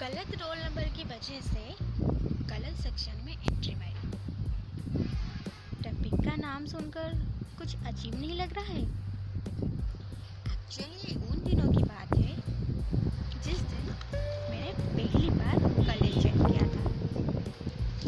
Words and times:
गलत 0.00 0.30
roll 0.40 0.58
number 0.58 0.84
की 0.96 1.02
वजह 1.04 1.40
से 1.44 1.62
गलत 2.50 2.76
सेक्शन 2.82 3.16
में 3.24 3.32
एंट्री 3.32 3.72
मारी। 3.80 4.04
टॉपिक 5.82 6.14
का 6.26 6.36
नाम 6.36 6.66
सुनकर 6.66 7.18
कुछ 7.58 7.74
अजीब 7.88 8.14
नहीं 8.20 8.36
लग 8.36 8.54
रहा 8.58 8.64
है? 8.66 8.84
एक्चुअली 10.52 11.16
उन 11.16 11.42
दिनों 11.48 11.68
की 11.72 11.82
बात 11.82 12.14
है, 12.16 12.34
जिस 13.44 13.60
दिन 13.72 13.84
मैंने 14.50 14.72
पहली 14.72 15.28
बार 15.32 15.56
कॉलेज 15.58 16.14
ज्वाइन 16.22 16.38
किया 16.46 16.64
था। 16.76 16.84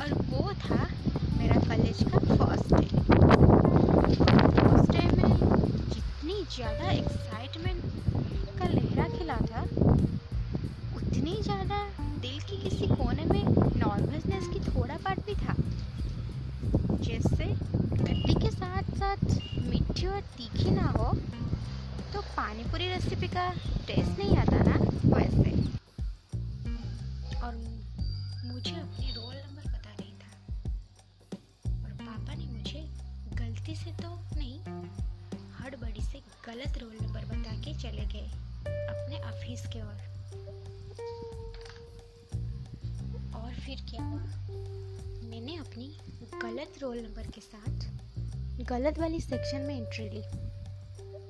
और 0.00 0.08
वो 0.32 0.42
था 0.64 0.80
मेरा 1.38 1.58
कॉलेज 1.68 1.98
का 2.02 2.18
फ़र्स्ट 2.34 2.68
डे 2.74 2.86
फ़र्स्ट 4.56 4.90
डे 4.92 5.04
में 5.16 5.32
जितनी 5.94 6.36
ज़्यादा 6.56 6.86
एक्साइटमेंट 6.90 7.25
उतनी 11.36 11.44
ज़्यादा। 11.44 11.78
दिल 12.20 12.38
की 12.40 12.56
किसी 12.58 12.86
कोने 12.88 13.24
में 13.24 13.42
नर्वसनेस 13.76 14.46
की 14.48 14.60
थोड़ा 14.66 14.96
पार्ट 15.04 15.18
भी 15.26 15.34
था। 15.36 15.54
जैसे 16.98 17.46
खट्टी 17.96 18.34
के 18.34 18.50
साथ 18.50 18.90
साथ 18.98 19.24
मीठी 19.62 20.06
और 20.06 20.20
तीखी 20.36 20.70
ना 20.70 20.86
हो 20.96 21.12
तो 22.14 22.22
पानी 22.30 22.64
पूरी 22.64 22.88
रेसिपी 22.88 23.28
का 23.28 23.48
टेस्ट 23.86 24.18
नहीं 24.18 24.36
आता 24.36 24.62
ना 24.62 24.78
वैसे। 25.06 25.52
और 27.38 27.54
मुझे 28.46 28.74
अपनी 28.74 29.12
रोल 29.12 29.34
नंबर 29.34 29.68
पता 29.68 29.92
नहीं 29.92 30.14
था। 30.14 30.32
और 31.74 31.92
पापा 32.00 32.34
ने 32.34 32.46
मुझे 32.46 32.86
गलती 33.36 33.76
से 33.76 33.92
तो 34.02 34.16
नहीं, 34.36 34.58
हड़बड़ी 35.60 36.02
से 36.02 36.22
गलत 36.46 36.82
रोल 36.82 36.96
नंबर 37.02 37.24
बता 37.26 37.60
के 37.60 37.78
चले 37.78 38.06
गए 38.08 38.28
अपने 38.66 39.20
ऑफ़िस 39.26 39.66
के 39.72 39.82
ओर 39.82 40.05
फिर 43.66 43.80
क्या। 43.88 44.02
हुआ 44.04 44.20
मैंने 45.30 45.56
अपनी 45.56 45.86
गलत 46.42 46.74
रोल 46.82 46.98
नंबर 46.98 47.26
के 47.26 47.40
साथ 47.40 48.64
गलत 48.64 48.98
वाली 48.98 49.20
सेक्शन 49.20 49.60
में 49.60 49.74
एंट्री 49.76 50.08
ली। 50.10 50.22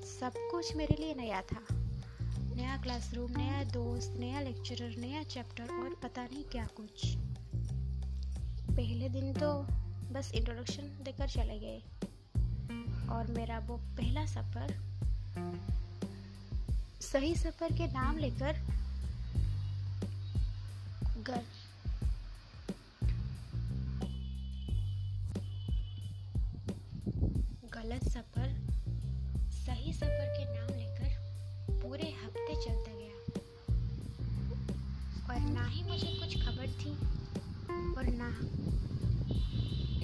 सब 0.09 0.33
कुछ 0.51 0.75
मेरे 0.77 0.97
लिए 1.01 1.14
नया 1.14 1.41
था। 1.42 1.61
नया 2.57 2.77
क्लासरूम 2.77 3.33
नया 3.37 3.64
दोस्त, 3.64 4.14
नया 4.20 4.41
लेक्चरर 4.41 4.97
नया 4.97 5.23
चैप्टर 5.23 5.73
और 5.75 5.95
पता 6.03 6.25
नहीं 6.25 6.45
क्या 6.45 6.67
कुछ। 6.77 7.07
पहले 8.77 9.09
दिन 9.09 9.33
तो 9.33 9.53
बस 10.12 10.33
इंट्रोडक्शन 10.34 10.83
देकर 11.03 11.29
चले 11.29 11.59
गए। 11.59 11.79
और 13.09 13.33
मेरा 13.33 13.59
वो 13.59 13.77
पहला 13.77 14.27
सफ़र, 14.27 14.79
सही 17.03 17.34
सफ़र 17.37 17.77
के 17.79 17.92
नाम 17.92 18.19
लेकर 18.19 18.64
घर 21.23 21.45
गलत 27.87 28.05
सफ़र, 28.05 28.48
सही 29.55 29.92
सफ़र 29.92 30.31
के 30.37 30.45
नाम 30.45 30.70
लेकर 30.79 31.75
पूरे 31.83 32.09
हफ़्ते 32.23 32.55
चलता 32.65 32.95
गया। 32.95 33.17
और 35.29 35.41
ना 35.53 35.67
ही 35.67 35.83
मुझे 35.83 36.07
कुछ 36.07 36.34
खबर 36.42 36.67
थी 36.81 36.95
और 37.95 38.07
ना 38.07 38.31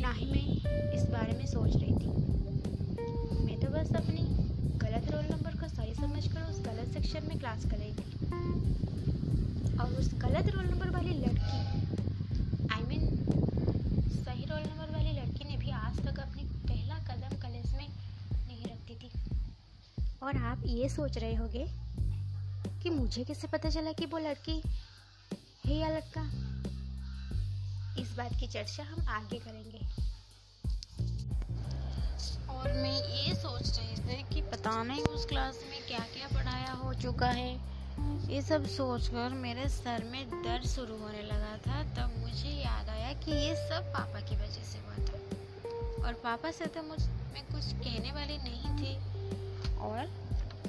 ना 0.02 0.12
ही 0.12 0.26
मैं 0.26 0.92
इस 0.92 1.08
बारे 1.10 1.32
में 1.32 1.46
सोच 1.46 1.76
रही 1.76 1.92
थी। 1.92 2.10
मैं 3.44 3.58
तो 3.60 3.70
बस 3.70 3.92
अपनी 3.96 4.22
गलत 4.78 5.10
रोल 5.10 5.24
नंबर 5.24 5.60
को 5.60 5.68
सही 5.68 5.94
समझकर 5.94 6.40
उस 6.42 6.60
गलत 6.60 6.94
सेक्शन 6.94 7.28
में 7.28 7.38
क्लास 7.38 7.64
कर 7.64 7.76
रही 7.76 7.92
थी। 7.92 8.08
और 9.78 9.98
उस 10.00 10.14
गलत 10.14 10.54
रोल 10.54 10.64
नंबर 10.64 10.90
वाली 10.90 11.18
लड़की 11.18 11.81
और 20.32 20.38
आप 20.38 20.62
ये 20.66 20.88
सोच 20.88 21.18
रहे 21.18 21.34
होगे 21.34 21.66
कि 22.82 22.90
मुझे 22.90 23.24
कैसे 23.24 23.48
पता 23.48 23.70
चला 23.70 23.92
कि 23.92 24.06
वो 24.06 24.18
लड़की 24.18 24.62
है 25.66 25.74
या 25.74 25.88
लड़का? 25.88 26.22
इस 28.02 28.12
बात 28.12 28.40
की 28.40 28.46
चर्चा 28.46 28.82
हम 28.82 29.08
आगे 29.08 29.38
करेंगे। 29.38 29.78
और 32.48 32.72
मैं 32.72 33.26
ये 33.26 33.34
सोच 33.34 33.78
रही 33.78 33.96
थी 33.96 34.34
कि 34.34 34.40
पता 34.42 34.82
नहीं 34.82 35.02
उस 35.02 35.26
क्लास 35.26 35.58
में 35.70 35.86
क्या 35.86 35.98
क्या 35.98 36.28
पढ़ाया 36.28 36.72
हो 36.72 36.94
चुका 36.94 37.26
है। 37.26 37.52
ये 38.32 38.42
सब 38.42 38.66
सोचकर 38.66 39.28
मेरे 39.28 39.68
सर 39.68 40.04
में 40.04 40.30
दर्द 40.30 40.66
शुरू 40.66 40.98
होने 40.98 41.22
लगा 41.22 41.56
था। 41.66 41.82
तब 41.82 42.18
मुझे 42.18 42.48
याद 42.48 42.88
आया 42.88 43.12
कि 43.12 43.30
ये 43.30 43.54
सब 43.68 43.92
पापा 43.92 44.20
की 44.20 44.36
वजह 44.36 44.64
से 44.64 44.78
हुआ 44.78 44.94
था। 44.94 46.06
और 46.06 46.14
पापा 46.14 46.50
से 46.50 46.66
तो 46.66 46.82
मुझ, 46.82 47.02
मैं 47.02 47.44
कुछ 47.46 47.64
कहने 47.64 48.12
वाली 48.12 48.38
नहीं 48.38 48.61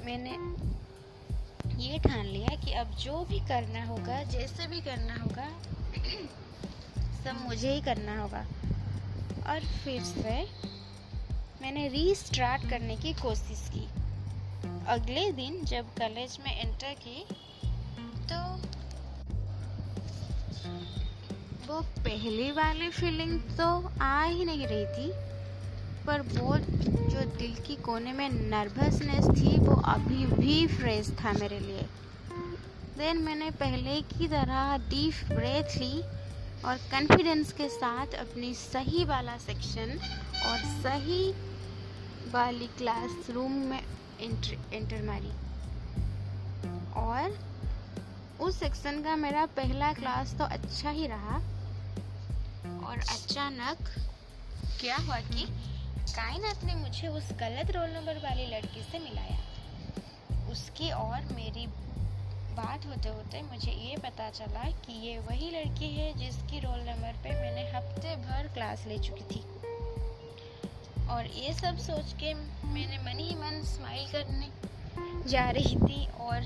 मैंने 0.04 0.64
ये 1.84 1.98
ठान 1.98 2.26
लिया 2.26 2.56
कि 2.56 2.72
अब 2.72 2.90
जो 2.90 3.24
भी 3.24 3.38
करना 3.40 3.84
होगा, 3.84 4.22
जैसे 4.22 4.66
भी 4.66 4.80
करना 4.80 5.14
होगा, 5.14 5.48
सब 7.24 7.44
मुझे 7.44 7.74
ही 7.74 7.80
करना 7.80 8.20
होगा। 8.20 8.46
और 9.46 9.60
फिर 9.60 10.02
से 10.02 10.48
मैंने 11.62 11.88
रीस्टार्ट 11.88 12.70
करने 12.70 12.96
की 12.96 13.12
कोशिश 13.12 13.70
की। 13.74 13.88
अगले 14.86 15.32
दिन 15.32 15.64
जब 15.64 15.86
कॉलेज 15.94 16.38
में 16.40 16.60
एंटर 16.60 16.94
की 17.06 17.26
तो 18.32 18.40
वो 21.66 21.80
पहली 21.80 22.50
वाली 22.50 22.90
फीलिंग 22.90 23.40
तो 23.40 23.98
आ 24.02 24.24
ही 24.24 24.44
नहीं 24.44 24.66
रही 24.66 24.86
थी। 24.86 25.33
पर 26.06 26.20
वो 26.20 26.56
जो 26.56 27.20
दिल 27.38 27.54
की 27.66 27.76
कोने 27.76 28.12
में 28.12 28.28
नर्वसनेस 28.30 29.26
थी, 29.30 29.58
वो 29.58 29.74
अभी 29.84 30.26
भी 30.26 30.66
फ्रेश 30.66 31.10
था 31.20 31.32
मेरे 31.32 31.58
लिए। 31.60 31.86
देन 32.98 33.22
मैंने 33.22 33.50
पहले 33.60 34.00
की 34.10 34.28
तरह 34.28 34.76
डीप 34.90 35.14
ब्रेथ 35.28 35.76
ली 35.78 36.00
और 36.64 36.76
कॉन्फिडेंस 36.90 37.52
के 37.52 37.68
साथ 37.68 38.14
अपनी 38.18 38.52
सही 38.54 39.04
वाला 39.04 39.36
सेक्शन 39.38 39.98
और 40.46 40.58
सही 40.82 41.22
वाली 42.32 42.66
क्लासरूम 42.78 43.52
में 43.70 43.80
एंटर 44.20 44.74
एंटर 44.74 45.02
मारी। 45.02 45.32
और 47.00 47.38
उस 48.40 48.58
सेक्शन 48.58 49.02
का 49.02 49.16
मेरा 49.16 49.44
पहला 49.56 49.92
क्लास 49.92 50.34
तो 50.38 50.44
अच्छा 50.44 50.90
ही 50.90 51.06
रहा 51.06 51.36
और 52.86 52.98
अचानक 52.98 53.88
क्या 54.80 54.96
हुआ 54.96 55.18
कि 55.28 55.46
कायनात 56.10 56.64
ने 56.64 56.74
मुझे 56.74 57.08
उस 57.08 57.32
गलत 57.32 57.70
रोल 57.70 57.90
नंबर 57.90 58.18
वाली 58.18 58.46
लड़की 58.46 58.82
से 58.82 58.98
मिलाया? 58.98 59.38
उसकी 60.50 60.90
और 60.90 61.24
मेरी 61.34 61.66
बात 62.56 62.86
होते 62.86 63.08
होते 63.08 63.42
मुझे 63.42 63.72
ये 63.72 63.96
पता 63.96 64.30
चला 64.30 64.70
कि 64.70 64.92
ये 65.06 65.18
वही 65.18 65.50
लड़की 65.50 65.94
है 65.94 66.12
जिसकी 66.18 66.60
रोल 66.60 66.78
नंबर 66.78 67.12
पे 67.12 67.30
मैंने 67.30 67.70
हफ़्ते 67.70 68.16
भर 68.16 68.48
क्लास 68.54 68.86
ले 68.86 68.98
चुकी 68.98 69.24
थी। 69.24 69.42
और 71.06 71.26
ये 71.26 71.52
सब 71.52 71.78
सोच 71.78 72.12
के 72.12 72.34
मैंने 72.34 72.98
मन 72.98 73.18
ही 73.18 73.34
मन 73.34 73.62
स्माइल 73.64 74.12
करने 74.12 74.48
जा 75.30 75.50
रही 75.50 75.76
थी 75.76 76.06
और 76.06 76.40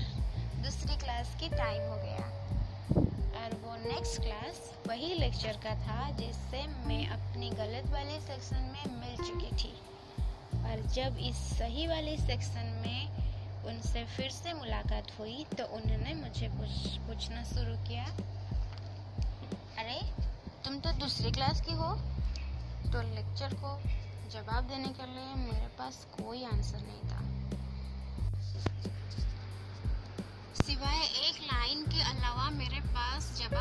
दूसरी 0.63 0.95
क्लास 0.95 1.35
की 1.39 1.49
टाइम 1.49 1.89
हो 1.89 1.95
गया। 1.95 2.38
और 3.39 3.53
वो 3.55 3.75
नेक्स्ट 3.83 4.21
क्लास 4.21 4.57
वही 4.87 5.13
लेक्चर 5.15 5.59
का 5.63 5.75
था 5.85 6.09
जिससे 6.17 6.65
मैं 6.87 7.05
अपनी 7.09 7.49
गलत 7.49 7.91
वाले 7.91 8.19
सेक्शन 8.21 8.63
में 8.73 8.85
मिल 8.95 9.15
चुकी 9.17 9.51
थी। 9.55 9.73
और 10.61 10.81
जब 10.95 11.17
इस 11.21 11.37
सही 11.57 11.87
वाले 11.87 12.17
सेक्शन 12.17 12.67
में 12.85 13.63
उनसे 13.65 14.03
फिर 14.07 14.29
से 14.31 14.53
मुलाकात 14.53 15.11
हुई 15.19 15.45
तो 15.57 15.65
उन्होंने 15.75 16.13
मुझे 16.15 16.47
पूछ, 16.49 16.97
पूछना 17.07 17.43
शुरू 17.45 17.75
किया। 17.87 18.05
अरे, 19.79 19.99
तुम 20.65 20.79
तो 20.79 20.91
दूसरी 20.99 21.31
क्लास 21.31 21.61
की 21.61 21.73
हो 21.73 21.89
तो 22.91 23.01
लेक्चर 23.15 23.53
को 23.55 23.71
जवाब 24.31 24.67
देने 24.67 24.89
के 24.93 25.05
लिए 25.05 25.33
मेरे 25.43 25.67
पास 25.77 26.05
कोई 26.13 26.43
आंसर 26.45 26.79
नहीं 26.79 27.03
था। 27.09 27.21
सिवाय 30.61 31.01
एक 31.27 31.41
लाइन 31.43 31.78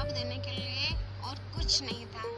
जवाब 0.08 0.16
देने 0.16 0.36
के 0.36 0.50
लिए 0.50 0.94
और 1.28 1.34
कुछ 1.54 1.82
नहीं 1.82 2.06
था। 2.06 2.37